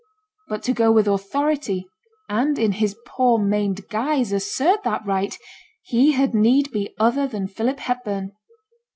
[0.49, 1.87] But to go with authority,
[2.27, 5.37] and in his poor, maimed guise assert that right,
[5.83, 8.31] he had need be other than Philip Hepburn.